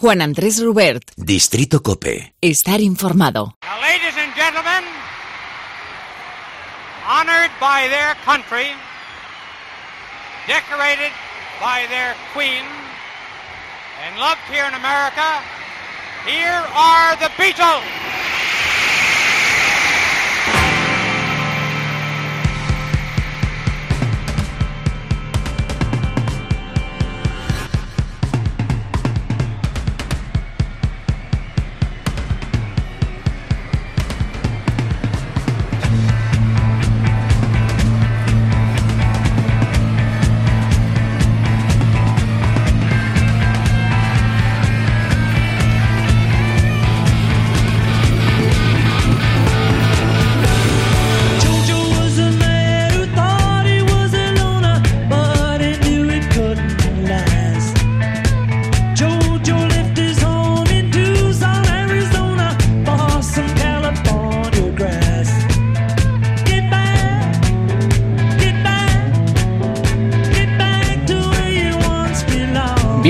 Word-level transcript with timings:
Juan 0.00 0.22
Andrés 0.22 0.58
Rubert. 0.62 1.12
Distrito 1.14 1.82
Cope. 1.82 2.32
Estar 2.40 2.80
informado. 2.80 3.54
Now, 3.60 3.78
ladies 3.82 4.16
and 4.16 4.34
gentlemen, 4.34 4.82
honored 7.06 7.50
by 7.60 7.86
their 7.88 8.14
country, 8.24 8.72
decorated 10.48 11.12
by 11.60 11.84
their 11.90 12.16
queen, 12.32 12.64
and 14.00 14.16
loved 14.16 14.40
here 14.48 14.64
in 14.64 14.72
America, 14.72 15.44
here 16.24 16.64
are 16.72 17.16
the 17.16 17.28
Beatles. 17.36 18.19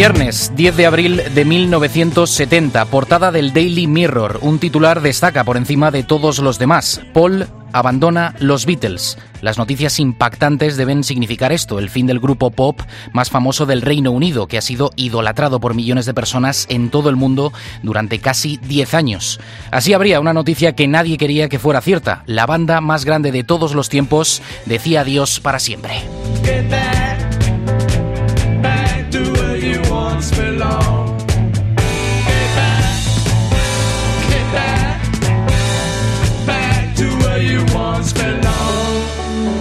Viernes 0.00 0.50
10 0.56 0.76
de 0.78 0.86
abril 0.86 1.22
de 1.34 1.44
1970, 1.44 2.86
portada 2.86 3.30
del 3.30 3.52
Daily 3.52 3.86
Mirror. 3.86 4.38
Un 4.40 4.58
titular 4.58 5.02
destaca 5.02 5.44
por 5.44 5.58
encima 5.58 5.90
de 5.90 6.04
todos 6.04 6.38
los 6.38 6.58
demás. 6.58 7.02
Paul 7.12 7.46
abandona 7.74 8.34
los 8.38 8.64
Beatles. 8.64 9.18
Las 9.42 9.58
noticias 9.58 10.00
impactantes 10.00 10.78
deben 10.78 11.04
significar 11.04 11.52
esto, 11.52 11.78
el 11.78 11.90
fin 11.90 12.06
del 12.06 12.18
grupo 12.18 12.50
pop 12.50 12.80
más 13.12 13.28
famoso 13.28 13.66
del 13.66 13.82
Reino 13.82 14.10
Unido, 14.10 14.46
que 14.46 14.56
ha 14.56 14.62
sido 14.62 14.90
idolatrado 14.96 15.60
por 15.60 15.74
millones 15.74 16.06
de 16.06 16.14
personas 16.14 16.64
en 16.70 16.88
todo 16.88 17.10
el 17.10 17.16
mundo 17.16 17.52
durante 17.82 18.20
casi 18.20 18.56
10 18.56 18.94
años. 18.94 19.38
Así 19.70 19.92
habría 19.92 20.18
una 20.18 20.32
noticia 20.32 20.74
que 20.74 20.88
nadie 20.88 21.18
quería 21.18 21.50
que 21.50 21.58
fuera 21.58 21.82
cierta. 21.82 22.22
La 22.24 22.46
banda 22.46 22.80
más 22.80 23.04
grande 23.04 23.32
de 23.32 23.44
todos 23.44 23.74
los 23.74 23.90
tiempos 23.90 24.40
decía 24.64 25.02
adiós 25.02 25.40
para 25.40 25.58
siempre. 25.58 25.92
belong. 30.30 30.99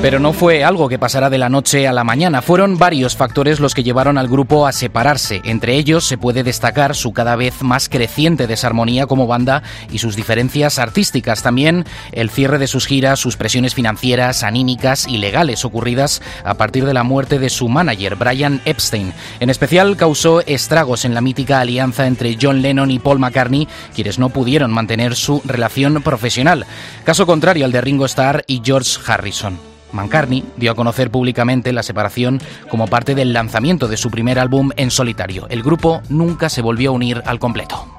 Pero 0.02 0.18
no 0.18 0.32
fue 0.32 0.64
algo 0.64 0.88
que 0.88 0.98
pasara 0.98 1.30
de 1.30 1.38
la 1.38 1.50
noche 1.50 1.86
a 1.86 1.92
la 1.92 2.06
mañana, 2.06 2.42
fueron 2.42 2.78
varios 2.78 3.18
factores 3.18 3.60
los 3.60 3.76
que 3.76 3.84
llevaron 3.84 4.18
al 4.18 4.30
grupo 4.30 4.66
a 4.66 4.72
separarse. 4.72 5.42
Entre 5.44 5.76
ellos 5.76 6.06
se 6.06 6.18
puede 6.18 6.44
destacar 6.44 6.96
su 6.96 7.12
cada 7.12 7.36
vez 7.36 7.62
más 7.64 7.90
creciente 7.90 8.48
desarmonía 8.48 9.08
como 9.08 9.28
banda 9.28 9.62
y 9.92 9.98
sus 9.98 10.16
diferencias 10.16 10.80
artísticas. 10.80 11.44
También 11.44 11.86
el 12.14 12.30
cierre 12.30 12.60
de 12.60 12.68
sus 12.68 12.88
giras, 12.88 13.20
sus 13.20 13.36
presiones 13.36 13.76
financieras, 13.76 14.44
anímicas 14.44 15.06
y 15.06 15.18
legales 15.18 15.66
ocurridas 15.66 16.22
a 16.46 16.54
partir 16.54 16.86
de 16.86 16.94
la 16.94 17.04
muerte 17.04 17.38
de 17.38 17.50
su 17.50 17.68
manager, 17.68 18.16
Brian 18.16 18.62
Epstein. 18.64 19.12
En 19.42 19.50
especial 19.50 19.98
causó 19.98 20.40
estragos 20.46 21.04
en 21.04 21.14
la 21.14 21.20
mítica 21.20 21.60
alianza 21.60 22.08
entre 22.08 22.38
John 22.42 22.62
Lennon 22.62 22.90
y 22.90 23.00
Paul 23.00 23.20
McCartney, 23.20 23.68
quienes 23.94 24.18
no 24.18 24.30
pudieron 24.30 24.72
mantener 24.72 25.18
su 25.18 25.42
relación 25.44 26.02
profesional. 26.02 26.66
Caso 27.04 27.26
contrario 27.26 27.66
al 27.66 27.74
de 27.74 27.82
Ringo 27.82 28.06
Starr 28.06 28.46
y 28.48 28.62
George 28.64 28.98
Harrison. 29.06 29.79
McCartney 29.92 30.44
dio 30.58 30.72
a 30.72 30.76
conocer 30.76 31.12
públicamente 31.12 31.74
la 31.74 31.84
separación 31.84 32.40
como 32.70 32.88
parte 32.88 33.16
del 33.16 33.34
lanzamiento 33.34 33.88
de 33.88 33.98
su 33.98 34.10
primer 34.12 34.40
álbum 34.40 34.72
en 34.76 34.92
solitario. 34.92 35.48
El 35.50 35.64
grupo 35.64 36.02
nunca 36.10 36.50
se 36.50 36.62
volvió 36.62 36.92
a 36.92 36.94
unir 36.94 37.22
al 37.26 37.40
completo. 37.40 37.99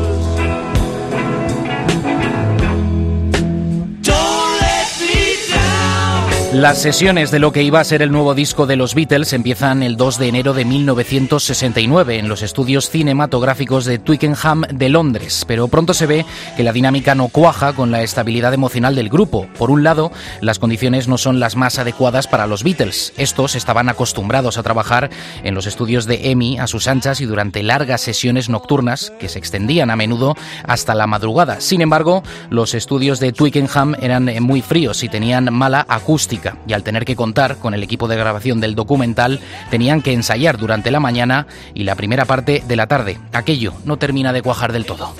Las 6.61 6.79
sesiones 6.79 7.31
de 7.31 7.39
lo 7.39 7.51
que 7.51 7.63
iba 7.63 7.79
a 7.79 7.83
ser 7.83 8.03
el 8.03 8.11
nuevo 8.11 8.35
disco 8.35 8.67
de 8.67 8.75
los 8.75 8.93
Beatles 8.93 9.33
empiezan 9.33 9.81
el 9.81 9.97
2 9.97 10.19
de 10.19 10.27
enero 10.27 10.53
de 10.53 10.63
1969 10.63 12.19
en 12.19 12.29
los 12.29 12.43
estudios 12.43 12.87
cinematográficos 12.87 13.85
de 13.85 13.97
Twickenham 13.97 14.61
de 14.71 14.89
Londres, 14.89 15.43
pero 15.47 15.67
pronto 15.69 15.95
se 15.95 16.05
ve 16.05 16.23
que 16.55 16.63
la 16.63 16.71
dinámica 16.71 17.15
no 17.15 17.29
cuaja 17.29 17.73
con 17.73 17.89
la 17.89 18.03
estabilidad 18.03 18.53
emocional 18.53 18.93
del 18.93 19.09
grupo. 19.09 19.47
Por 19.57 19.71
un 19.71 19.83
lado, 19.83 20.11
las 20.39 20.59
condiciones 20.59 21.07
no 21.07 21.17
son 21.17 21.39
las 21.39 21.55
más 21.55 21.79
adecuadas 21.79 22.27
para 22.27 22.45
los 22.45 22.63
Beatles. 22.63 23.11
Estos 23.17 23.55
estaban 23.55 23.89
acostumbrados 23.89 24.59
a 24.59 24.63
trabajar 24.63 25.09
en 25.43 25.55
los 25.55 25.65
estudios 25.65 26.05
de 26.05 26.29
EMI 26.29 26.59
a 26.59 26.67
sus 26.67 26.87
anchas 26.87 27.21
y 27.21 27.25
durante 27.25 27.63
largas 27.63 28.01
sesiones 28.01 28.49
nocturnas 28.49 29.11
que 29.19 29.29
se 29.29 29.39
extendían 29.39 29.89
a 29.89 29.95
menudo 29.95 30.35
hasta 30.67 30.93
la 30.93 31.07
madrugada. 31.07 31.59
Sin 31.59 31.81
embargo, 31.81 32.21
los 32.51 32.75
estudios 32.75 33.19
de 33.19 33.33
Twickenham 33.33 33.95
eran 33.99 34.29
muy 34.41 34.61
fríos 34.61 35.03
y 35.03 35.09
tenían 35.09 35.51
mala 35.51 35.83
acústica 35.89 36.50
y 36.67 36.73
al 36.73 36.83
tener 36.83 37.05
que 37.05 37.15
contar 37.15 37.57
con 37.57 37.73
el 37.73 37.83
equipo 37.83 38.07
de 38.07 38.17
grabación 38.17 38.59
del 38.59 38.75
documental 38.75 39.39
tenían 39.69 40.01
que 40.01 40.13
ensayar 40.13 40.57
durante 40.57 40.91
la 40.91 40.99
mañana 40.99 41.47
y 41.73 41.83
la 41.83 41.95
primera 41.95 42.25
parte 42.25 42.63
de 42.67 42.75
la 42.75 42.87
tarde. 42.87 43.19
Aquello 43.33 43.73
no 43.85 43.97
termina 43.97 44.33
de 44.33 44.41
cuajar 44.41 44.71
del 44.73 44.85
todo. 44.85 45.13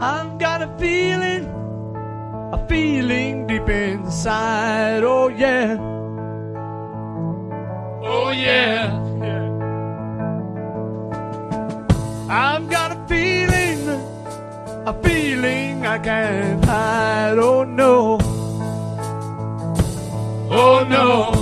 I've 0.00 0.36
got 0.38 0.62
a 0.62 0.78
feeling, 0.78 1.46
a 2.52 2.66
feeling 2.68 3.46
deep 3.46 3.68
inside. 3.68 5.04
Oh 5.04 5.28
yeah. 5.28 5.76
Oh 8.02 8.30
yeah. 8.32 8.98
I've 12.28 12.68
got 12.68 12.92
a 12.92 13.06
feeling, 13.06 13.41
a 14.86 14.92
feeling 15.02 15.86
I 15.86 15.98
can't 15.98 16.64
hide. 16.64 17.38
Oh 17.38 17.64
no. 17.64 18.18
Oh 20.50 20.84
no. 20.88 21.41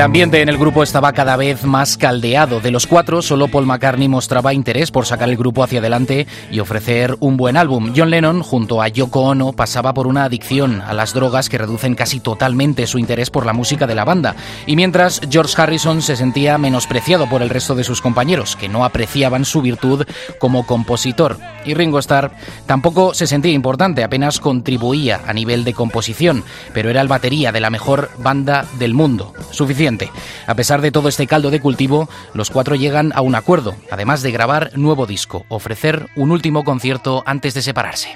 El 0.00 0.06
ambiente 0.06 0.40
en 0.40 0.48
el 0.48 0.56
grupo 0.56 0.82
estaba 0.82 1.12
cada 1.12 1.36
vez 1.36 1.64
más 1.64 1.98
caldeado. 1.98 2.60
De 2.60 2.70
los 2.70 2.86
cuatro, 2.86 3.20
solo 3.20 3.48
Paul 3.48 3.66
McCartney 3.66 4.08
mostraba 4.08 4.54
interés 4.54 4.90
por 4.90 5.04
sacar 5.04 5.28
el 5.28 5.36
grupo 5.36 5.62
hacia 5.62 5.80
adelante 5.80 6.26
y 6.50 6.60
ofrecer 6.60 7.18
un 7.20 7.36
buen 7.36 7.58
álbum. 7.58 7.92
John 7.94 8.08
Lennon, 8.08 8.42
junto 8.42 8.80
a 8.80 8.88
Yoko 8.88 9.20
Ono, 9.20 9.52
pasaba 9.52 9.92
por 9.92 10.06
una 10.06 10.24
adicción 10.24 10.80
a 10.80 10.94
las 10.94 11.12
drogas 11.12 11.50
que 11.50 11.58
reducen 11.58 11.94
casi 11.94 12.18
totalmente 12.18 12.86
su 12.86 12.98
interés 12.98 13.28
por 13.28 13.44
la 13.44 13.52
música 13.52 13.86
de 13.86 13.94
la 13.94 14.06
banda. 14.06 14.36
Y 14.64 14.74
mientras 14.74 15.20
George 15.30 15.60
Harrison 15.60 16.00
se 16.00 16.16
sentía 16.16 16.56
menospreciado 16.56 17.28
por 17.28 17.42
el 17.42 17.50
resto 17.50 17.74
de 17.74 17.84
sus 17.84 18.00
compañeros, 18.00 18.56
que 18.56 18.70
no 18.70 18.86
apreciaban 18.86 19.44
su 19.44 19.60
virtud 19.60 20.06
como 20.38 20.64
compositor. 20.64 21.36
Y 21.66 21.74
Ringo 21.74 21.98
Starr 21.98 22.32
tampoco 22.64 23.12
se 23.12 23.26
sentía 23.26 23.52
importante, 23.52 24.02
apenas 24.02 24.40
contribuía 24.40 25.20
a 25.26 25.34
nivel 25.34 25.62
de 25.62 25.74
composición, 25.74 26.42
pero 26.72 26.88
era 26.88 27.02
el 27.02 27.08
batería 27.08 27.52
de 27.52 27.60
la 27.60 27.68
mejor 27.68 28.08
banda 28.16 28.64
del 28.78 28.94
mundo. 28.94 29.34
Suficiente 29.50 29.89
a 30.46 30.54
pesar 30.54 30.80
de 30.80 30.92
todo 30.92 31.08
este 31.08 31.26
caldo 31.26 31.50
de 31.50 31.60
cultivo, 31.60 32.08
los 32.32 32.50
cuatro 32.50 32.76
llegan 32.76 33.12
a 33.14 33.22
un 33.22 33.34
acuerdo, 33.34 33.74
además 33.90 34.22
de 34.22 34.30
grabar 34.30 34.70
nuevo 34.76 35.06
disco, 35.06 35.44
ofrecer 35.48 36.08
un 36.16 36.30
último 36.30 36.64
concierto 36.64 37.22
antes 37.26 37.54
de 37.54 37.62
separarse. 37.62 38.10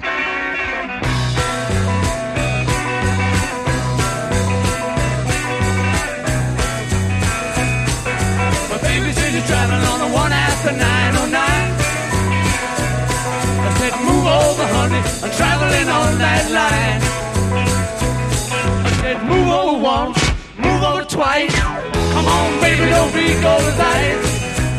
Baby, 22.65 22.85
don't 22.89 23.13
be 23.13 23.27
gold 23.45 23.77
eyes. 23.93 24.25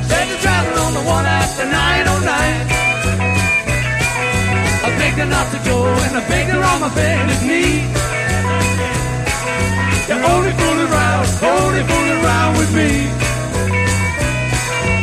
Said 0.08 0.24
you're 0.30 0.42
traveling 0.46 0.80
on 0.86 0.92
the 0.98 1.04
one 1.16 1.26
after 1.40 1.64
909. 1.64 1.70
I 4.86 4.88
begged 4.98 5.18
her 5.22 5.30
not 5.36 5.46
to 5.54 5.58
go, 5.70 5.76
and 6.04 6.12
I 6.20 6.22
begged 6.30 6.50
her 6.54 6.62
on 6.70 6.78
my 6.84 6.90
bended 6.98 7.42
knee. 7.48 7.78
You're 10.08 10.24
only 10.34 10.52
fooling 10.58 10.90
around, 10.90 11.26
only 11.54 11.82
fooling 11.90 12.18
around 12.22 12.52
with 12.60 12.70
me. 12.78 12.90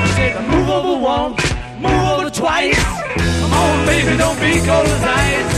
I 0.04 0.08
said, 0.16 0.34
move 0.52 0.70
over 0.78 0.96
once, 1.16 1.44
move 1.84 2.04
over 2.12 2.30
twice. 2.42 2.84
Come 3.40 3.54
on, 3.62 3.76
baby, 3.88 4.12
don't 4.24 4.40
be 4.44 4.54
cold 4.68 4.88
as 4.96 5.04
ice. 5.24 5.52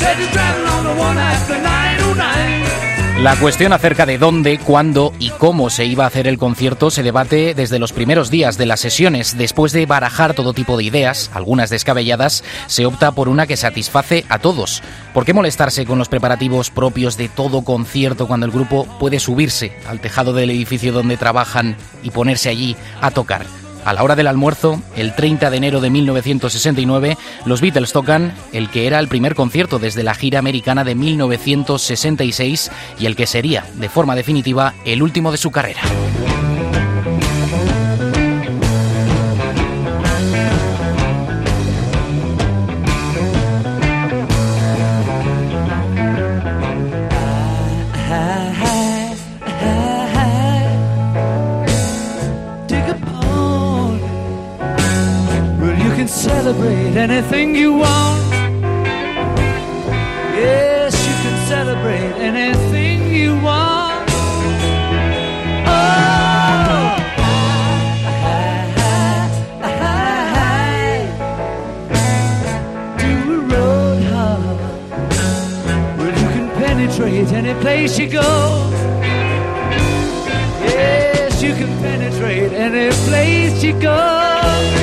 Said 0.00 0.14
you're 0.20 0.34
traveling 0.36 0.70
on 0.76 0.82
the 0.88 0.94
one 1.06 1.16
after 1.16 1.56
909. 1.56 2.87
La 3.22 3.34
cuestión 3.34 3.72
acerca 3.72 4.06
de 4.06 4.16
dónde, 4.16 4.60
cuándo 4.60 5.12
y 5.18 5.30
cómo 5.30 5.70
se 5.70 5.84
iba 5.84 6.04
a 6.04 6.06
hacer 6.06 6.28
el 6.28 6.38
concierto 6.38 6.88
se 6.88 7.02
debate 7.02 7.52
desde 7.52 7.80
los 7.80 7.92
primeros 7.92 8.30
días 8.30 8.56
de 8.58 8.66
las 8.66 8.78
sesiones. 8.78 9.36
Después 9.36 9.72
de 9.72 9.86
barajar 9.86 10.34
todo 10.34 10.52
tipo 10.52 10.76
de 10.76 10.84
ideas, 10.84 11.28
algunas 11.34 11.68
descabelladas, 11.68 12.44
se 12.68 12.86
opta 12.86 13.10
por 13.10 13.28
una 13.28 13.48
que 13.48 13.56
satisface 13.56 14.24
a 14.28 14.38
todos. 14.38 14.84
¿Por 15.14 15.24
qué 15.24 15.34
molestarse 15.34 15.84
con 15.84 15.98
los 15.98 16.08
preparativos 16.08 16.70
propios 16.70 17.16
de 17.16 17.28
todo 17.28 17.62
concierto 17.62 18.28
cuando 18.28 18.46
el 18.46 18.52
grupo 18.52 18.86
puede 19.00 19.18
subirse 19.18 19.72
al 19.88 19.98
tejado 19.98 20.32
del 20.32 20.50
edificio 20.50 20.92
donde 20.92 21.16
trabajan 21.16 21.76
y 22.04 22.10
ponerse 22.10 22.50
allí 22.50 22.76
a 23.00 23.10
tocar? 23.10 23.46
A 23.88 23.94
la 23.94 24.02
hora 24.02 24.16
del 24.16 24.26
almuerzo, 24.26 24.82
el 24.96 25.14
30 25.14 25.48
de 25.48 25.56
enero 25.56 25.80
de 25.80 25.88
1969, 25.88 27.16
los 27.46 27.62
Beatles 27.62 27.90
tocan 27.90 28.34
el 28.52 28.68
que 28.68 28.86
era 28.86 28.98
el 28.98 29.08
primer 29.08 29.34
concierto 29.34 29.78
desde 29.78 30.02
la 30.02 30.14
gira 30.14 30.40
americana 30.40 30.84
de 30.84 30.94
1966 30.94 32.70
y 33.00 33.06
el 33.06 33.16
que 33.16 33.26
sería, 33.26 33.64
de 33.76 33.88
forma 33.88 34.14
definitiva, 34.14 34.74
el 34.84 35.02
último 35.02 35.32
de 35.32 35.38
su 35.38 35.50
carrera. 35.50 35.80
Celebrate 56.58 56.96
anything 56.96 57.54
you 57.54 57.72
want. 57.74 58.20
Yes, 60.34 60.92
you 61.06 61.14
can 61.22 61.46
celebrate 61.46 62.14
anything 62.20 63.14
you 63.14 63.34
want. 63.40 64.08
Oh, 65.70 66.96
Do 72.98 73.10
a 73.34 73.40
road 73.52 74.02
hard 74.12 74.60
where 75.98 76.10
you 76.10 76.28
can 76.34 76.48
penetrate 76.60 77.32
any 77.32 77.54
place 77.60 77.98
you 77.98 78.08
go. 78.10 78.72
Yes, 80.62 81.40
you 81.40 81.52
can 81.54 81.68
penetrate 81.82 82.52
any 82.52 82.90
place 83.06 83.62
you 83.62 83.80
go. 83.80 84.77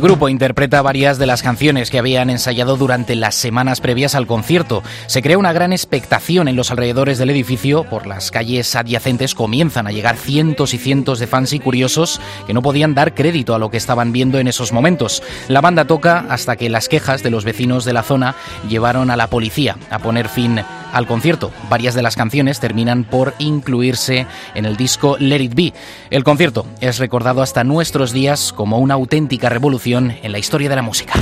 El 0.00 0.06
grupo 0.06 0.30
interpreta 0.30 0.80
varias 0.80 1.18
de 1.18 1.26
las 1.26 1.42
canciones 1.42 1.90
que 1.90 1.98
habían 1.98 2.30
ensayado 2.30 2.78
durante 2.78 3.16
las 3.16 3.34
semanas 3.34 3.82
previas 3.82 4.14
al 4.14 4.26
concierto. 4.26 4.82
Se 5.06 5.20
crea 5.20 5.36
una 5.36 5.52
gran 5.52 5.74
expectación 5.74 6.48
en 6.48 6.56
los 6.56 6.70
alrededores 6.70 7.18
del 7.18 7.28
edificio. 7.28 7.84
Por 7.84 8.06
las 8.06 8.30
calles 8.30 8.74
adyacentes 8.74 9.34
comienzan 9.34 9.86
a 9.86 9.92
llegar 9.92 10.16
cientos 10.16 10.72
y 10.72 10.78
cientos 10.78 11.18
de 11.18 11.26
fans 11.26 11.52
y 11.52 11.60
curiosos 11.60 12.18
que 12.46 12.54
no 12.54 12.62
podían 12.62 12.94
dar 12.94 13.14
crédito 13.14 13.54
a 13.54 13.58
lo 13.58 13.70
que 13.70 13.76
estaban 13.76 14.10
viendo 14.10 14.38
en 14.38 14.48
esos 14.48 14.72
momentos. 14.72 15.22
La 15.48 15.60
banda 15.60 15.84
toca 15.84 16.24
hasta 16.30 16.56
que 16.56 16.70
las 16.70 16.88
quejas 16.88 17.22
de 17.22 17.28
los 17.28 17.44
vecinos 17.44 17.84
de 17.84 17.92
la 17.92 18.02
zona 18.02 18.36
llevaron 18.70 19.10
a 19.10 19.16
la 19.16 19.26
policía 19.26 19.76
a 19.90 19.98
poner 19.98 20.30
fin 20.30 20.62
al 20.92 21.06
concierto. 21.06 21.52
Varias 21.68 21.94
de 21.94 22.02
las 22.02 22.16
canciones 22.16 22.58
terminan 22.58 23.04
por 23.04 23.34
incluirse 23.38 24.26
en 24.54 24.64
el 24.64 24.76
disco 24.76 25.16
Let 25.18 25.42
It 25.42 25.54
Be. 25.54 25.72
El 26.10 26.24
concierto 26.24 26.66
es 26.80 26.98
recordado 26.98 27.42
hasta 27.42 27.64
nuestros 27.64 28.12
días 28.12 28.52
como 28.52 28.78
una 28.78 28.94
auténtica 28.94 29.48
revolución 29.48 29.89
en 29.98 30.32
la 30.32 30.38
historia 30.38 30.68
de 30.68 30.76
la 30.76 30.82
música. 30.82 31.14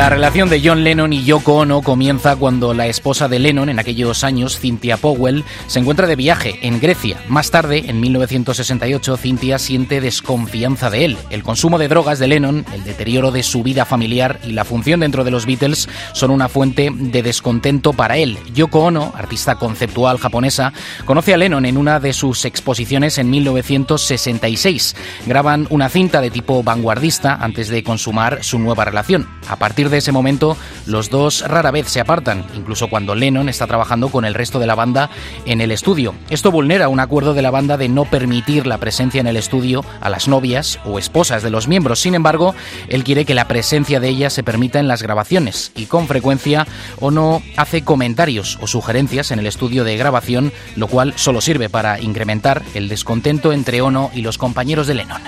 La 0.00 0.08
relación 0.08 0.48
de 0.48 0.62
John 0.64 0.82
Lennon 0.82 1.12
y 1.12 1.24
Yoko 1.24 1.56
Ono 1.56 1.82
comienza 1.82 2.34
cuando 2.34 2.72
la 2.72 2.86
esposa 2.86 3.28
de 3.28 3.38
Lennon 3.38 3.68
en 3.68 3.78
aquellos 3.78 4.24
años, 4.24 4.58
Cynthia 4.58 4.96
Powell, 4.96 5.44
se 5.66 5.78
encuentra 5.78 6.06
de 6.06 6.16
viaje 6.16 6.58
en 6.62 6.80
Grecia. 6.80 7.22
Más 7.28 7.50
tarde, 7.50 7.84
en 7.86 8.00
1968, 8.00 9.18
Cynthia 9.18 9.58
siente 9.58 10.00
desconfianza 10.00 10.88
de 10.88 11.04
él. 11.04 11.18
El 11.28 11.42
consumo 11.42 11.78
de 11.78 11.88
drogas 11.88 12.18
de 12.18 12.28
Lennon, 12.28 12.64
el 12.72 12.82
deterioro 12.84 13.30
de 13.30 13.42
su 13.42 13.62
vida 13.62 13.84
familiar 13.84 14.40
y 14.42 14.52
la 14.52 14.64
función 14.64 15.00
dentro 15.00 15.22
de 15.22 15.32
los 15.32 15.44
Beatles 15.44 15.86
son 16.14 16.30
una 16.30 16.48
fuente 16.48 16.88
de 16.90 17.22
descontento 17.22 17.92
para 17.92 18.16
él. 18.16 18.38
Yoko 18.54 18.84
Ono, 18.84 19.12
artista 19.14 19.56
conceptual 19.56 20.16
japonesa, 20.16 20.72
conoce 21.04 21.34
a 21.34 21.36
Lennon 21.36 21.66
en 21.66 21.76
una 21.76 22.00
de 22.00 22.14
sus 22.14 22.46
exposiciones 22.46 23.18
en 23.18 23.28
1966. 23.28 24.96
Graban 25.26 25.66
una 25.68 25.90
cinta 25.90 26.22
de 26.22 26.30
tipo 26.30 26.62
vanguardista 26.62 27.34
antes 27.34 27.68
de 27.68 27.84
consumar 27.84 28.42
su 28.42 28.58
nueva 28.58 28.86
relación. 28.86 29.28
A 29.46 29.56
partir 29.56 29.89
de 29.90 29.98
ese 29.98 30.12
momento, 30.12 30.56
los 30.86 31.10
dos 31.10 31.42
rara 31.46 31.70
vez 31.70 31.88
se 31.88 32.00
apartan, 32.00 32.44
incluso 32.54 32.88
cuando 32.88 33.14
Lennon 33.14 33.48
está 33.48 33.66
trabajando 33.66 34.08
con 34.08 34.24
el 34.24 34.34
resto 34.34 34.58
de 34.58 34.66
la 34.66 34.74
banda 34.74 35.10
en 35.44 35.60
el 35.60 35.70
estudio. 35.70 36.14
Esto 36.30 36.50
vulnera 36.50 36.88
un 36.88 37.00
acuerdo 37.00 37.34
de 37.34 37.42
la 37.42 37.50
banda 37.50 37.76
de 37.76 37.88
no 37.88 38.04
permitir 38.04 38.66
la 38.66 38.78
presencia 38.78 39.20
en 39.20 39.26
el 39.26 39.36
estudio 39.36 39.84
a 40.00 40.08
las 40.08 40.28
novias 40.28 40.78
o 40.84 40.98
esposas 40.98 41.42
de 41.42 41.50
los 41.50 41.68
miembros. 41.68 42.00
Sin 42.00 42.14
embargo, 42.14 42.54
él 42.88 43.04
quiere 43.04 43.24
que 43.24 43.34
la 43.34 43.48
presencia 43.48 44.00
de 44.00 44.08
ellas 44.08 44.32
se 44.32 44.42
permita 44.42 44.78
en 44.78 44.88
las 44.88 45.02
grabaciones 45.02 45.72
y 45.74 45.86
con 45.86 46.06
frecuencia 46.06 46.66
Ono 47.00 47.42
hace 47.56 47.82
comentarios 47.82 48.58
o 48.60 48.66
sugerencias 48.66 49.30
en 49.30 49.38
el 49.38 49.46
estudio 49.46 49.84
de 49.84 49.96
grabación, 49.96 50.52
lo 50.76 50.88
cual 50.88 51.14
solo 51.16 51.40
sirve 51.40 51.68
para 51.68 52.00
incrementar 52.00 52.62
el 52.74 52.88
descontento 52.88 53.52
entre 53.52 53.82
Ono 53.82 54.10
y 54.14 54.22
los 54.22 54.38
compañeros 54.38 54.86
de 54.86 54.94
Lennon. 54.94 55.22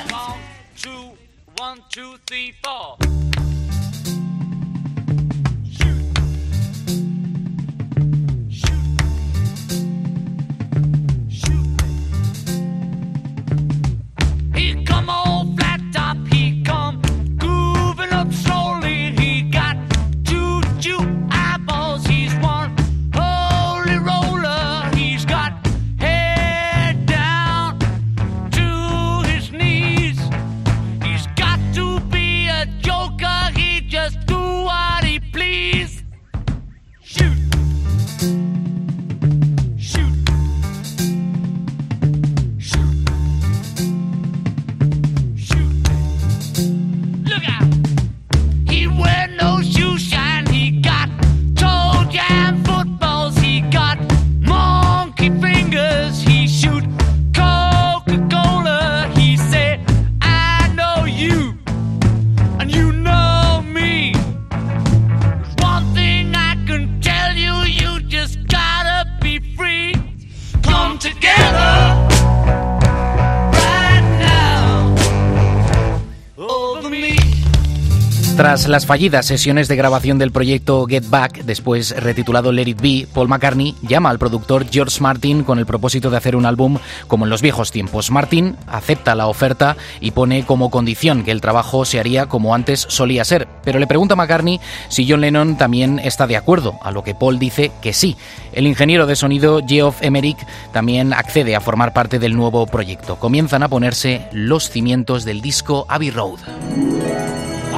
Tras 78.37 78.67
las 78.67 78.87
fallidas 78.87 79.27
sesiones 79.27 79.69
de 79.69 79.77
grabación 79.77 80.19
del 80.19 80.33
proyecto 80.33 80.87
Get 80.87 81.05
Back, 81.11 81.45
después 81.45 81.95
retitulado 82.03 82.51
Let 82.51 82.67
It 82.67 82.81
Be, 82.81 83.07
Paul 83.13 83.29
McCartney 83.29 83.77
llama 83.83 84.09
al 84.09 84.19
productor 84.19 84.67
George 84.69 85.01
Martin 85.01 85.45
con 85.45 85.59
el 85.59 85.67
propósito 85.67 86.09
de 86.09 86.17
hacer 86.17 86.35
un 86.35 86.47
álbum 86.47 86.79
como 87.07 87.25
en 87.27 87.31
los 87.31 87.43
viejos 87.43 87.71
tiempos. 87.71 88.11
Martin 88.11 88.57
acepta 88.67 89.15
la 89.15 89.27
oferta 89.27 89.77
y 90.01 90.13
pone 90.13 90.45
como 90.45 90.71
condición 90.71 91.25
que 91.25 91.31
el 91.31 91.43
trabajo 91.43 91.85
se 91.85 92.01
haría 92.01 92.27
como 92.27 92.55
antes 92.55 92.87
solía 92.89 93.25
ser, 93.25 93.47
pero 93.65 93.79
le 93.79 93.87
pregunta 93.87 94.15
a 94.15 94.17
McCartney 94.17 94.61
si 94.89 95.09
John 95.09 95.21
Lennon 95.21 95.59
también 95.59 95.99
está 95.99 96.27
de 96.27 96.37
acuerdo, 96.39 96.79
a 96.83 96.91
lo 96.91 97.05
que 97.05 97.15
Paul 97.15 97.39
dice 97.39 97.71
que 97.83 97.93
sí. 97.93 98.17
El 98.55 98.67
ingeniero 98.67 99.07
de 99.07 99.15
sonido 99.15 99.61
Geoff 99.65 100.03
Emerick 100.03 100.39
también 100.73 101.13
accede 101.13 101.55
a 101.55 101.61
formar 101.61 101.93
parte 101.93 102.19
del 102.19 102.35
nuevo 102.35 102.67
proyecto. 102.67 103.17
Comienzan 103.17 103.63
a 103.63 103.69
ponerse 103.69 104.27
los 104.33 104.71
cimientos 104.71 105.25
del 105.25 105.43
disco 105.43 105.85
Abbey 105.89 106.11
Road. 106.11 106.41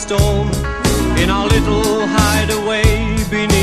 Storm 0.00 0.48
in 1.18 1.28
our 1.28 1.46
little 1.46 2.06
hideaway 2.06 3.22
beneath. 3.28 3.59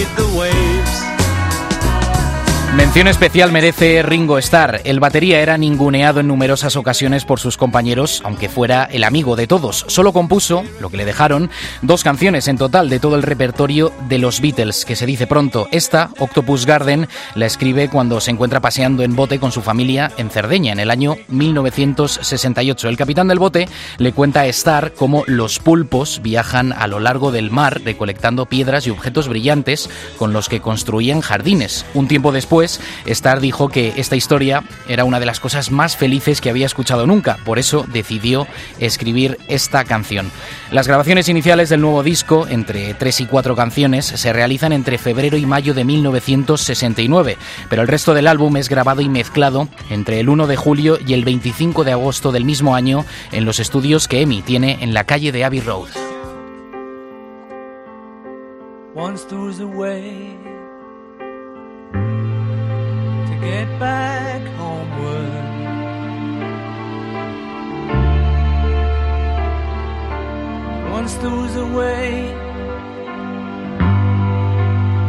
Mención 2.78 3.08
especial 3.08 3.52
merece 3.52 4.04
Ringo 4.04 4.38
Starr. 4.38 4.82
El 4.84 5.00
batería 5.00 5.42
era 5.42 5.58
ninguneado 5.58 6.20
en 6.20 6.28
numerosas 6.28 6.76
ocasiones 6.76 7.26
por 7.26 7.40
sus 7.40 7.58
compañeros, 7.58 8.22
aunque 8.24 8.50
fuera 8.50 8.84
el 8.84 9.04
amigo 9.04 9.36
de 9.36 9.48
todos. 9.48 9.84
Solo 9.88 10.14
compuso, 10.14 10.64
lo 10.80 10.92
que 10.92 10.98
le 10.98 11.04
dejaron, 11.04 11.50
dos 11.82 12.04
canciones 12.04 12.48
en 12.48 12.60
total 12.60 12.88
de 12.92 13.00
todo 13.00 13.16
el 13.16 13.24
repertorio 13.24 13.92
de 14.08 14.20
los 14.20 14.42
Beatles, 14.42 14.86
que 14.86 14.96
se 14.96 15.08
dice 15.08 15.26
pronto. 15.26 15.68
Esta, 15.72 16.12
Octopus 16.20 16.68
Garden, 16.68 17.08
la 17.34 17.48
escribe 17.48 17.90
cuando 17.90 18.22
se 18.22 18.30
encuentra 18.30 18.60
paseando 18.60 19.02
en 19.02 19.16
bote 19.16 19.40
con 19.40 19.52
su 19.52 19.64
familia 19.64 20.12
en 20.18 20.30
Cerdeña, 20.30 20.72
en 20.72 20.80
el 20.80 20.92
año 20.92 21.16
1968. 21.30 22.90
El 22.90 22.98
capitán 22.98 23.28
del 23.28 23.40
bote 23.40 23.68
le 23.98 24.14
cuenta 24.14 24.42
a 24.42 24.46
Starr 24.46 24.94
cómo 24.94 25.24
los 25.26 25.58
pulpos 25.58 26.22
viajan 26.22 26.74
a 26.74 26.86
lo 26.86 27.00
largo 27.00 27.32
del 27.32 27.50
mar 27.50 27.82
recolectando 27.84 28.46
piedras 28.46 28.86
y 28.86 28.92
objetos 28.92 29.30
brillantes 29.30 29.90
con 30.20 30.32
los 30.32 30.48
que 30.48 30.62
construían 30.62 31.22
jardines. 31.22 31.84
Un 31.96 32.08
tiempo 32.08 32.32
después, 32.32 32.67
Star 33.06 33.40
dijo 33.40 33.70
que 33.70 33.94
esta 33.98 34.16
historia 34.16 34.64
era 34.88 35.04
una 35.04 35.20
de 35.20 35.26
las 35.26 35.40
cosas 35.40 35.72
más 35.72 35.96
felices 35.96 36.42
que 36.42 36.50
había 36.50 36.66
escuchado 36.66 37.08
nunca, 37.08 37.38
por 37.46 37.60
eso 37.60 37.86
decidió 37.92 38.48
escribir 38.80 39.38
esta 39.48 39.84
canción. 39.86 40.32
Las 40.72 40.88
grabaciones 40.88 41.30
iniciales 41.30 41.70
del 41.70 41.82
nuevo 41.82 42.04
disco, 42.04 42.48
entre 42.48 42.94
tres 42.94 43.22
y 43.22 43.26
cuatro 43.26 43.56
canciones, 43.56 44.06
se 44.06 44.34
realizan 44.34 44.74
entre 44.74 44.98
febrero 44.98 45.38
y 45.38 45.46
mayo 45.46 45.74
de 45.74 45.86
1969, 45.86 47.38
pero 47.70 47.82
el 47.82 47.88
resto 47.88 48.14
del 48.14 48.28
álbum 48.28 48.58
es 48.58 48.70
grabado 48.70 49.02
y 49.02 49.10
mezclado 49.10 49.68
entre 49.90 50.20
el 50.20 50.30
1 50.30 50.48
de 50.48 50.56
julio 50.56 50.98
y 51.06 51.14
el 51.14 51.24
25 51.24 51.84
de 51.84 51.94
agosto 51.94 52.32
del 52.32 52.46
mismo 52.46 52.76
año 52.76 53.06
en 53.32 53.46
los 53.46 53.60
estudios 53.60 54.08
que 54.08 54.22
Emi 54.22 54.42
tiene 54.42 54.78
en 54.82 54.94
la 54.94 55.06
calle 55.06 55.32
de 55.32 55.44
Abbey 55.46 55.62
Road. 55.62 55.90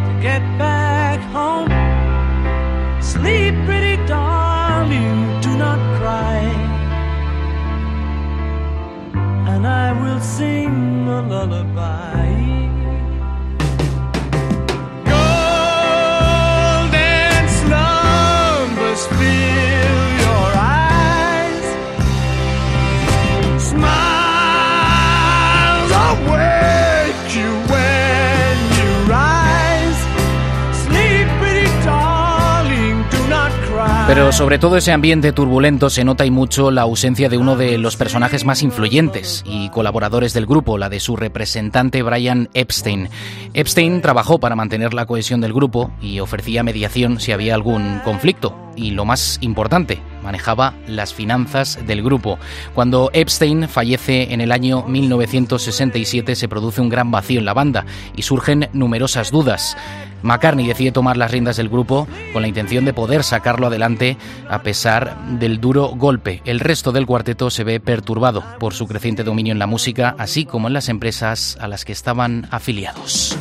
To 0.09 0.14
get 0.23 0.43
back 0.59 1.21
home. 1.37 1.71
Sleep, 3.00 3.55
pretty 3.67 3.97
darling, 4.07 5.40
do 5.40 5.57
not 5.57 5.78
cry. 5.99 6.40
And 9.52 9.67
I 9.67 9.93
will 10.00 10.21
sing 10.21 11.09
a 11.09 11.23
lullaby. 11.23 12.77
Pero 34.09 34.33
sobre 34.33 34.59
todo 34.59 34.79
ese 34.79 34.91
ambiente 34.91 35.33
turbulento 35.33 35.91
se 35.91 36.03
nota 36.03 36.25
y 36.25 36.31
mucho 36.31 36.71
la 36.71 36.81
ausencia 36.81 37.29
de 37.29 37.37
uno 37.37 37.57
de 37.57 37.77
los 37.77 37.99
personajes 37.99 38.47
más 38.47 38.62
influyentes 38.62 39.45
y 39.45 39.69
colaboradores 39.69 40.33
del 40.33 40.47
grupo, 40.47 40.79
la 40.79 40.88
de 40.88 40.99
su 40.99 41.15
representante 41.15 42.03
Brian 42.03 42.49
Epstein. 42.55 43.11
Epstein 43.53 44.00
trabajó 44.00 44.41
para 44.41 44.57
mantener 44.57 44.95
la 44.95 45.05
cohesión 45.05 45.43
del 45.43 45.53
grupo 45.53 45.91
y 46.00 46.21
ofrecía 46.21 46.62
mediación 46.62 47.21
si 47.21 47.33
había 47.33 47.55
algún 47.55 48.00
conflicto. 48.03 48.57
Y 48.77 48.93
lo 48.93 49.05
más 49.05 49.37
importante, 49.43 50.00
manejaba 50.23 50.75
las 50.87 51.15
finanzas 51.15 51.79
del 51.87 52.03
grupo. 52.03 52.39
Cuando 52.75 53.11
Epstein 53.13 53.69
fallece 53.69 54.33
en 54.33 54.41
el 54.41 54.53
año 54.53 54.85
1967 54.87 56.35
se 56.35 56.49
produce 56.49 56.81
un 56.81 56.89
gran 56.89 57.11
vacío 57.11 57.39
en 57.39 57.45
la 57.45 57.55
banda 57.55 57.87
y 58.17 58.23
surgen 58.23 58.69
numerosas 58.73 59.31
dudas. 59.31 59.77
McCartney 60.23 60.67
decide 60.67 60.93
tomar 60.93 61.17
las 61.17 61.31
riendas 61.31 61.57
del 61.57 61.69
grupo 61.69 62.09
con 62.33 62.43
la 62.43 62.49
intención 62.49 62.85
de 62.85 62.93
poder 62.93 63.23
sacarlo 63.23 63.69
adelante 63.69 64.17
a 64.49 64.63
pesar 64.63 65.17
del 65.39 65.61
duro 65.61 65.89
golpe. 65.89 66.43
El 66.45 66.61
resto 66.61 66.93
del 66.93 67.07
cuarteto 67.07 67.51
se 67.51 67.65
ve 67.65 67.81
perturbado 67.81 68.43
por 68.59 68.75
su 68.75 68.87
creciente 68.87 69.25
dominio 69.25 69.53
en 69.53 69.59
la 69.59 69.67
música, 69.67 70.15
así 70.19 70.45
como 70.45 70.69
en 70.69 70.75
las 70.75 70.89
empresas 70.89 71.57
a 71.61 71.69
las 71.69 71.85
que 71.85 71.93
estaban 71.93 72.49
afiliados. 72.51 73.39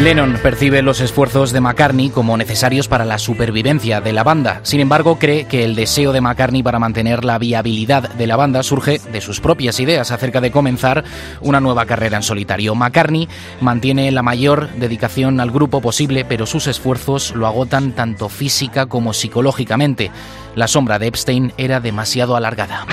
Lennon 0.00 0.38
percibe 0.42 0.80
los 0.80 1.02
esfuerzos 1.02 1.52
de 1.52 1.60
McCartney 1.60 2.08
como 2.08 2.38
necesarios 2.38 2.88
para 2.88 3.04
la 3.04 3.18
supervivencia 3.18 4.00
de 4.00 4.14
la 4.14 4.24
banda. 4.24 4.60
Sin 4.62 4.80
embargo, 4.80 5.18
cree 5.18 5.44
que 5.44 5.62
el 5.62 5.74
deseo 5.74 6.12
de 6.12 6.22
McCartney 6.22 6.62
para 6.62 6.78
mantener 6.78 7.22
la 7.22 7.38
viabilidad 7.38 8.08
de 8.08 8.26
la 8.26 8.36
banda 8.36 8.62
surge 8.62 8.98
de 8.98 9.20
sus 9.20 9.40
propias 9.40 9.78
ideas 9.78 10.10
acerca 10.10 10.40
de 10.40 10.50
comenzar 10.50 11.04
una 11.42 11.60
nueva 11.60 11.84
carrera 11.84 12.16
en 12.16 12.22
solitario. 12.22 12.74
McCartney 12.74 13.28
mantiene 13.60 14.10
la 14.10 14.22
mayor 14.22 14.70
dedicación 14.70 15.38
al 15.38 15.50
grupo 15.50 15.82
posible, 15.82 16.24
pero 16.24 16.46
sus 16.46 16.66
esfuerzos 16.66 17.34
lo 17.34 17.46
agotan 17.46 17.92
tanto 17.92 18.30
física 18.30 18.86
como 18.86 19.12
psicológicamente. 19.12 20.10
La 20.54 20.66
sombra 20.66 20.98
de 20.98 21.08
Epstein 21.08 21.52
era 21.58 21.78
demasiado 21.80 22.36
alargada. 22.36 22.86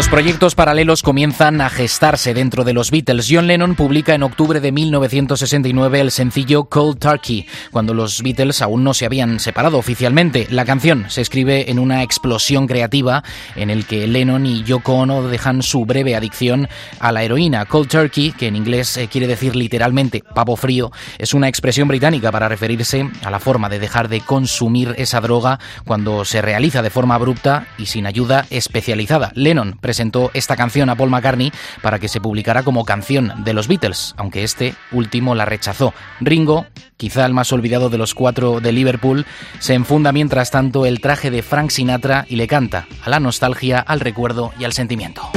Los 0.00 0.08
proyectos 0.08 0.54
paralelos 0.54 1.02
comienzan 1.02 1.60
a 1.60 1.68
gestarse 1.68 2.32
dentro 2.32 2.64
de 2.64 2.72
los 2.72 2.90
Beatles. 2.90 3.28
John 3.30 3.46
Lennon 3.46 3.74
publica 3.74 4.14
en 4.14 4.22
octubre 4.22 4.58
de 4.58 4.72
1969 4.72 6.00
el 6.00 6.10
sencillo 6.10 6.64
Cold 6.64 6.98
Turkey, 6.98 7.46
cuando 7.70 7.92
los 7.92 8.22
Beatles 8.22 8.62
aún 8.62 8.82
no 8.82 8.94
se 8.94 9.04
habían 9.04 9.38
separado 9.40 9.76
oficialmente. 9.76 10.46
La 10.48 10.64
canción 10.64 11.04
se 11.10 11.20
escribe 11.20 11.70
en 11.70 11.78
una 11.78 12.02
explosión 12.02 12.66
creativa 12.66 13.22
en 13.56 13.68
el 13.68 13.84
que 13.84 14.06
Lennon 14.06 14.46
y 14.46 14.62
Yoko 14.62 14.94
Ono 14.94 15.28
dejan 15.28 15.62
su 15.62 15.84
breve 15.84 16.16
adicción 16.16 16.70
a 16.98 17.12
la 17.12 17.22
heroína. 17.22 17.66
Cold 17.66 17.90
Turkey, 17.90 18.32
que 18.32 18.46
en 18.46 18.56
inglés 18.56 18.96
eh, 18.96 19.06
quiere 19.06 19.26
decir 19.26 19.54
literalmente 19.54 20.24
pavo 20.34 20.56
frío, 20.56 20.90
es 21.18 21.34
una 21.34 21.48
expresión 21.48 21.88
británica 21.88 22.32
para 22.32 22.48
referirse 22.48 23.06
a 23.22 23.30
la 23.30 23.38
forma 23.38 23.68
de 23.68 23.78
dejar 23.78 24.08
de 24.08 24.22
consumir 24.22 24.94
esa 24.96 25.20
droga 25.20 25.60
cuando 25.84 26.24
se 26.24 26.40
realiza 26.40 26.80
de 26.80 26.88
forma 26.88 27.16
abrupta 27.16 27.66
y 27.76 27.84
sin 27.84 28.06
ayuda 28.06 28.46
especializada. 28.48 29.32
Lennon 29.34 29.76
presentó 29.90 30.30
esta 30.34 30.54
canción 30.54 30.88
a 30.88 30.94
Paul 30.94 31.10
McCartney 31.10 31.50
para 31.82 31.98
que 31.98 32.06
se 32.06 32.20
publicara 32.20 32.62
como 32.62 32.84
canción 32.84 33.42
de 33.42 33.52
los 33.52 33.66
Beatles, 33.66 34.14
aunque 34.18 34.44
este 34.44 34.76
último 34.92 35.34
la 35.34 35.46
rechazó. 35.46 35.92
Ringo, 36.20 36.64
quizá 36.96 37.26
el 37.26 37.34
más 37.34 37.52
olvidado 37.52 37.90
de 37.90 37.98
los 37.98 38.14
cuatro 38.14 38.60
de 38.60 38.70
Liverpool, 38.70 39.26
se 39.58 39.74
enfunda 39.74 40.12
mientras 40.12 40.52
tanto 40.52 40.86
el 40.86 41.00
traje 41.00 41.32
de 41.32 41.42
Frank 41.42 41.70
Sinatra 41.70 42.24
y 42.28 42.36
le 42.36 42.46
canta 42.46 42.86
a 43.04 43.10
la 43.10 43.18
nostalgia, 43.18 43.80
al 43.80 43.98
recuerdo 43.98 44.52
y 44.60 44.64
al 44.64 44.72
sentimiento. 44.72 45.28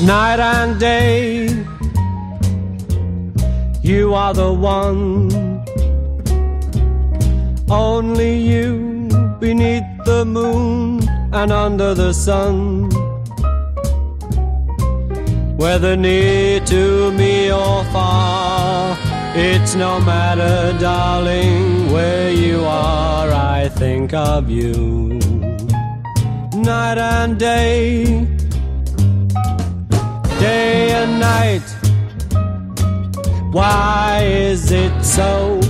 night 0.00 0.40
and 0.40 0.80
day. 0.80 1.64
You 3.82 4.14
are 4.14 4.32
the 4.32 4.50
one, 4.50 5.53
only 7.70 8.38
you 8.38 9.08
beneath 9.40 9.84
the 10.04 10.24
moon 10.24 11.08
and 11.32 11.52
under 11.52 11.94
the 11.94 12.12
sun. 12.12 12.90
Whether 15.56 15.96
near 15.96 16.60
to 16.60 17.12
me 17.12 17.52
or 17.52 17.84
far, 17.92 18.96
it's 19.34 19.74
no 19.74 20.00
matter, 20.00 20.76
darling, 20.78 21.92
where 21.92 22.30
you 22.30 22.64
are, 22.64 23.30
I 23.30 23.68
think 23.68 24.12
of 24.12 24.50
you. 24.50 25.18
Night 26.54 26.98
and 26.98 27.38
day 27.38 28.26
day 30.44 30.90
and 31.00 31.12
night. 31.20 31.66
Why 33.50 34.20
is 34.22 34.72
it 34.72 34.94
so 35.02 35.60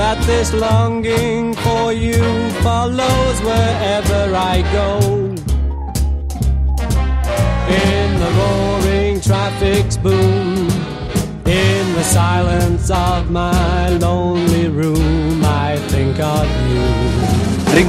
that 0.00 0.18
this 0.24 0.54
longing 0.54 1.52
for 1.56 1.92
you 1.92 2.22
follows 2.62 3.36
wherever 3.42 4.20
I 4.34 4.56
go? 4.72 4.88
In 7.84 8.08
the 8.22 8.30
roaring 8.40 9.20
traffic's 9.20 9.98
boom, 9.98 10.70
in 11.44 11.84
the 11.98 12.02
silence 12.02 12.90
of 12.90 13.30
my 13.30 13.90
lonely 13.90 14.49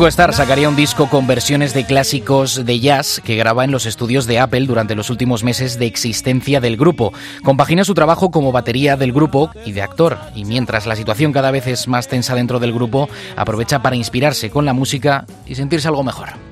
Sacaría 0.09 0.67
un 0.67 0.75
disco 0.75 1.09
con 1.09 1.27
versiones 1.27 1.75
de 1.75 1.85
clásicos 1.85 2.65
de 2.65 2.79
jazz 2.79 3.21
que 3.23 3.35
graba 3.35 3.65
en 3.65 3.71
los 3.71 3.85
estudios 3.85 4.25
de 4.25 4.39
Apple 4.39 4.65
durante 4.65 4.95
los 4.95 5.11
últimos 5.11 5.43
meses 5.43 5.77
de 5.77 5.85
existencia 5.85 6.59
del 6.59 6.75
grupo. 6.75 7.13
Compagina 7.43 7.83
su 7.83 7.93
trabajo 7.93 8.31
como 8.31 8.51
batería 8.51 8.97
del 8.97 9.13
grupo 9.13 9.51
y 9.63 9.73
de 9.73 9.83
actor, 9.83 10.17
y 10.33 10.43
mientras 10.43 10.87
la 10.87 10.95
situación 10.95 11.31
cada 11.31 11.51
vez 11.51 11.67
es 11.67 11.87
más 11.87 12.07
tensa 12.07 12.33
dentro 12.33 12.59
del 12.59 12.73
grupo, 12.73 13.09
aprovecha 13.35 13.83
para 13.83 13.95
inspirarse 13.95 14.49
con 14.49 14.65
la 14.65 14.73
música 14.73 15.27
y 15.45 15.53
sentirse 15.53 15.87
algo 15.87 16.03
mejor. 16.03 16.50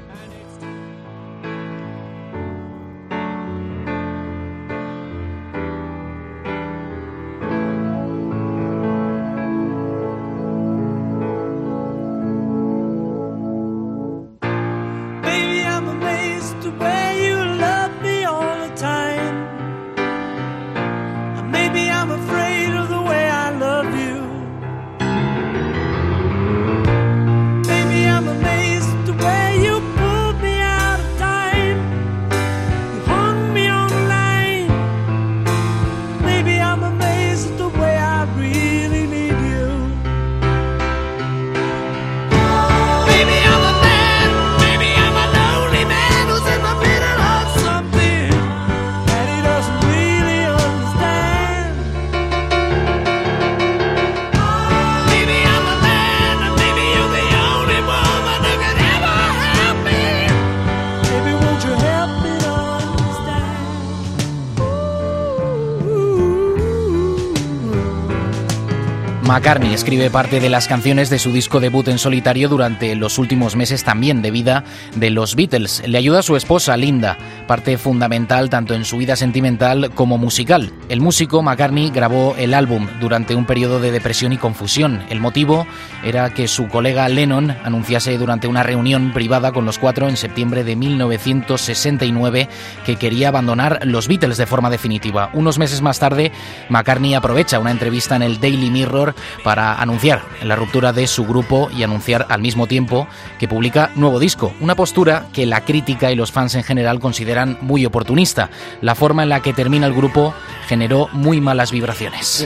McCartney 69.30 69.76
escribe 69.76 70.10
parte 70.10 70.40
de 70.40 70.50
las 70.50 70.68
canciones 70.68 71.12
de 71.12 71.20
su 71.20 71.32
disco 71.32 71.60
debut 71.60 71.88
en 71.88 72.00
solitario 72.00 72.50
durante 72.50 72.96
los 72.96 73.20
últimos 73.20 73.56
meses 73.56 73.84
también 73.84 74.24
de 74.24 74.32
vida 74.32 74.64
de 74.96 75.12
los 75.12 75.36
Beatles. 75.36 75.84
Le 75.86 76.00
ayuda 76.00 76.22
a 76.22 76.24
su 76.24 76.36
esposa 76.36 76.76
Linda, 76.76 77.16
parte 77.46 77.78
fundamental 77.78 78.50
tanto 78.50 78.74
en 78.74 78.86
su 78.86 78.98
vida 78.98 79.16
sentimental 79.16 79.92
como 79.94 80.18
musical. 80.18 80.74
El 80.90 81.00
músico 81.00 81.44
McCartney 81.44 81.92
grabó 81.92 82.34
el 82.40 82.56
álbum 82.56 82.88
durante 83.00 83.36
un 83.36 83.46
periodo 83.46 83.80
de 83.80 83.92
depresión 83.92 84.34
y 84.34 84.38
confusión. 84.38 85.04
El 85.12 85.20
motivo 85.20 85.68
era 86.04 86.32
que 86.32 86.48
su 86.48 86.68
colega 86.68 87.08
Lennon 87.08 87.56
anunciase 87.64 88.18
durante 88.18 88.48
una 88.48 88.64
reunión 88.64 89.14
privada 89.14 89.52
con 89.52 89.64
los 89.64 89.78
cuatro 89.78 90.10
en 90.10 90.18
septiembre 90.18 90.64
de 90.64 90.76
1969 90.76 92.50
que 92.84 92.96
quería 92.96 93.28
abandonar 93.28 93.82
los 93.84 94.08
Beatles 94.08 94.38
de 94.38 94.48
forma 94.48 94.72
definitiva. 94.72 95.30
Unos 95.34 95.60
meses 95.60 95.84
más 95.84 96.00
tarde, 96.00 96.32
McCartney 96.70 97.14
aprovecha 97.14 97.60
una 97.60 97.70
entrevista 97.70 98.16
en 98.16 98.24
el 98.24 98.40
Daily 98.40 98.72
Mirror 98.72 99.19
para 99.44 99.76
anunciar 99.76 100.22
la 100.44 100.56
ruptura 100.56 100.94
de 100.94 101.08
su 101.08 101.26
grupo 101.26 101.70
y 101.76 101.84
anunciar 101.84 102.26
al 102.30 102.42
mismo 102.42 102.68
tiempo 102.68 103.08
que 103.40 103.48
publica 103.48 103.92
nuevo 103.96 104.20
disco, 104.20 104.54
una 104.62 104.76
postura 104.76 105.26
que 105.34 105.46
la 105.46 105.62
crítica 105.62 106.12
y 106.12 106.16
los 106.16 106.32
fans 106.32 106.56
en 106.56 106.64
general 106.64 107.00
consideran 107.00 107.58
muy 107.62 107.86
oportunista. 107.86 108.50
La 108.82 108.96
forma 108.96 109.24
en 109.24 109.30
la 109.30 109.42
que 109.42 109.54
termina 109.54 109.88
el 109.88 109.94
grupo 109.94 110.34
generó 110.68 111.10
muy 111.14 111.42
malas 111.42 111.72
vibraciones. 111.72 112.46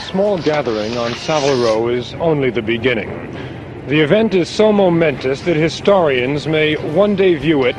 The 3.86 4.00
event 4.00 4.34
is 4.34 4.48
so 4.48 4.72
momentous 4.72 5.42
that 5.42 5.58
historians 5.58 6.48
may 6.48 6.76
one 6.96 7.18
day 7.18 7.36
view 7.36 7.66
it 7.66 7.76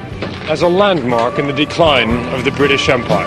as 0.51 0.61
a 0.61 0.69
landmark 0.69 1.39
in 1.39 1.47
the 1.47 1.53
decline 1.55 2.11
of 2.35 2.45
the 2.45 2.51
British 2.51 2.91
Empire. 2.91 3.25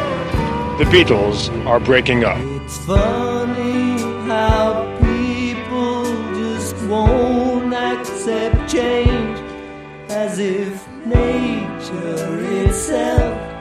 The 0.77 0.83
Beatles 0.83 1.49
are 1.65 1.79
breaking 1.79 2.23
up. 2.23 2.37
It's 2.61 2.77
funny 2.85 3.97
how 4.27 4.86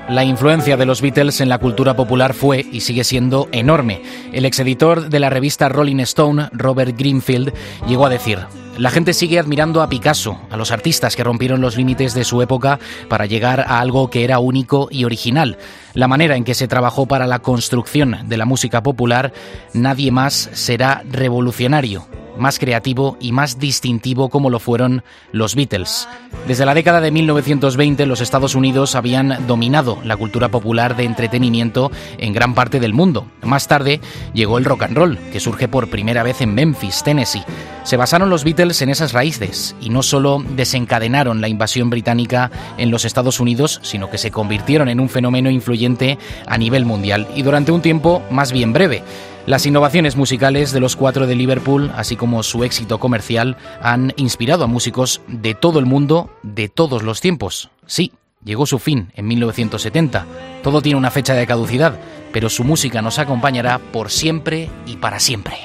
La 0.09 0.25
influencia 0.25 0.77
de 0.77 0.85
los 0.85 1.01
Beatles 1.01 1.40
en 1.40 1.49
la 1.49 1.59
cultura 1.59 1.95
popular 1.95 2.35
fue 2.35 2.66
y 2.73 2.81
sigue 2.81 3.05
siendo 3.05 3.49
enorme. 3.53 4.03
El 4.33 4.45
exeditor 4.45 5.09
de 5.09 5.21
la 5.21 5.31
revista 5.31 5.69
Rolling 5.69 6.01
Stone, 6.01 6.49
Robert 6.53 6.99
Greenfield, 6.99 7.53
llegó 7.87 8.07
a 8.07 8.11
decir, 8.11 8.40
la 8.79 8.90
gente 8.90 9.12
sigue 9.12 9.38
admirando 9.38 9.81
a 9.81 9.88
Picasso, 9.88 10.40
a 10.51 10.57
los 10.57 10.73
artistas 10.73 11.14
que 11.14 11.23
rompieron 11.23 11.61
los 11.61 11.77
límites 11.77 12.12
de 12.12 12.25
su 12.25 12.42
época 12.42 12.81
para 13.09 13.27
llegar 13.27 13.61
a 13.61 13.79
algo 13.79 14.11
que 14.11 14.25
era 14.25 14.40
único 14.40 14.88
y 14.90 15.05
original. 15.05 15.57
La 15.95 16.09
manera 16.09 16.37
en 16.37 16.42
que 16.42 16.55
se 16.55 16.66
trabajó 16.66 17.07
para 17.07 17.29
la 17.29 17.38
construcción 17.38 18.29
de 18.29 18.37
la 18.37 18.45
música 18.45 18.83
popular, 18.83 19.33
nadie 19.73 20.11
más 20.11 20.51
será 20.53 21.05
revolucionario 21.09 22.07
más 22.38 22.59
creativo 22.59 23.16
y 23.20 23.33
más 23.33 23.59
distintivo 23.59 24.29
como 24.29 24.51
lo 24.51 24.59
fueron 24.59 25.03
los 25.33 25.55
Beatles. 25.55 26.09
Desde 26.46 26.66
la 26.66 26.75
década 26.75 27.01
de 27.01 27.11
1920 27.11 28.07
los 28.07 28.20
Estados 28.20 28.55
Unidos 28.55 28.94
habían 28.94 29.46
dominado 29.46 29.99
la 30.05 30.16
cultura 30.16 30.49
popular 30.49 30.96
de 30.96 31.05
entretenimiento 31.05 31.90
en 32.18 32.33
gran 32.33 32.55
parte 32.55 32.81
del 32.81 32.94
mundo. 32.94 33.27
Más 33.42 33.68
tarde 33.68 34.01
llegó 34.35 34.59
el 34.59 34.64
rock 34.64 34.85
and 34.85 34.96
roll, 34.96 35.18
que 35.33 35.40
surge 35.40 35.68
por 35.68 35.90
primera 35.90 36.22
vez 36.22 36.40
en 36.40 36.55
Memphis, 36.55 37.03
Tennessee. 37.03 37.44
Se 37.85 37.96
basaron 37.96 38.31
los 38.31 38.44
Beatles 38.44 38.83
en 38.83 38.90
esas 38.90 39.12
raíces 39.12 39.77
y 39.81 39.90
no 39.90 40.03
solo 40.03 40.42
desencadenaron 40.57 41.40
la 41.40 41.49
invasión 41.49 41.90
británica 41.90 42.51
en 42.79 42.90
los 42.90 43.05
Estados 43.05 43.40
Unidos, 43.40 43.81
sino 43.83 44.11
que 44.11 44.18
se 44.18 44.31
convirtieron 44.31 44.88
en 44.88 45.01
un 45.01 45.09
fenómeno 45.09 45.51
influyente 45.51 46.18
a 46.46 46.59
nivel 46.59 46.85
mundial 46.85 47.29
y 47.35 47.42
durante 47.42 47.72
un 47.72 47.83
tiempo 47.83 48.22
más 48.31 48.53
bien 48.53 48.72
breve. 48.72 49.03
Las 49.47 49.65
innovaciones 49.65 50.17
musicales 50.17 50.73
de 50.73 50.81
los 50.81 50.97
cuatro 50.97 51.29
de 51.29 51.37
Liverpool, 51.37 51.93
así 51.95 52.17
como 52.17 52.43
su 52.43 52.65
éxito 52.65 52.99
comercial, 52.99 53.57
han 53.81 54.13
inspirado 54.17 54.65
a 54.65 54.67
músicos 54.67 55.21
de 55.29 55.55
todo 55.55 55.79
el 55.79 55.87
mundo, 55.87 56.31
de 56.43 56.69
todos 56.69 57.05
los 57.05 57.21
tiempos. 57.21 57.71
Sí, 57.87 58.13
llegó 58.43 58.67
su 58.67 58.81
fin 58.81 59.13
en 59.15 59.29
1970. 59.29 60.27
Todo 60.65 60.83
tiene 60.83 60.99
una 60.99 61.13
fecha 61.13 61.35
de 61.35 61.47
caducidad, 61.47 61.97
pero 62.33 62.51
su 62.51 62.65
música 62.65 63.03
nos 63.03 63.21
acompañará 63.21 63.79
por 63.79 64.11
siempre 64.11 64.69
y 64.85 64.97
para 64.97 65.21
siempre. 65.21 65.59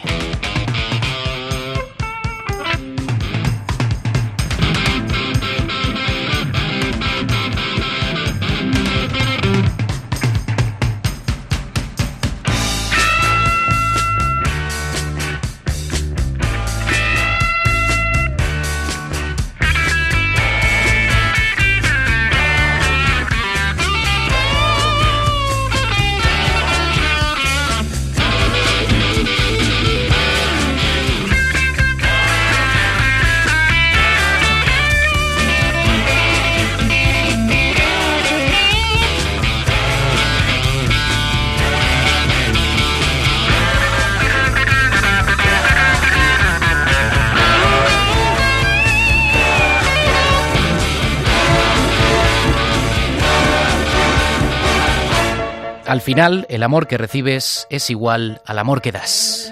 Al 55.91 55.99
final, 55.99 56.45
el 56.47 56.63
amor 56.63 56.87
que 56.87 56.97
recibes 56.97 57.67
es 57.69 57.89
igual 57.89 58.39
al 58.45 58.59
amor 58.59 58.81
que 58.81 58.93
das. 58.93 59.51